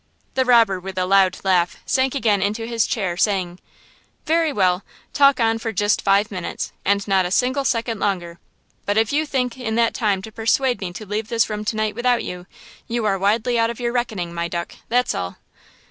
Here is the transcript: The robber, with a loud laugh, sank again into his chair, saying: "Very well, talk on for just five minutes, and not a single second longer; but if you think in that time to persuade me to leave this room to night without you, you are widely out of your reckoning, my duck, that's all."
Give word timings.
The 0.33 0.45
robber, 0.45 0.79
with 0.79 0.97
a 0.97 1.05
loud 1.05 1.37
laugh, 1.43 1.77
sank 1.85 2.15
again 2.15 2.41
into 2.41 2.65
his 2.65 2.87
chair, 2.87 3.15
saying: 3.15 3.59
"Very 4.25 4.51
well, 4.51 4.83
talk 5.13 5.39
on 5.39 5.59
for 5.59 5.71
just 5.71 6.01
five 6.01 6.31
minutes, 6.31 6.73
and 6.83 7.07
not 7.07 7.27
a 7.27 7.29
single 7.29 7.63
second 7.63 7.99
longer; 7.99 8.39
but 8.87 8.97
if 8.97 9.13
you 9.13 9.27
think 9.27 9.59
in 9.59 9.75
that 9.75 9.93
time 9.93 10.23
to 10.23 10.31
persuade 10.31 10.81
me 10.81 10.91
to 10.93 11.05
leave 11.05 11.27
this 11.27 11.51
room 11.51 11.63
to 11.65 11.75
night 11.75 11.93
without 11.93 12.23
you, 12.23 12.47
you 12.87 13.05
are 13.05 13.19
widely 13.19 13.59
out 13.59 13.69
of 13.69 13.79
your 13.79 13.91
reckoning, 13.91 14.33
my 14.33 14.47
duck, 14.47 14.73
that's 14.89 15.13
all." 15.13 15.37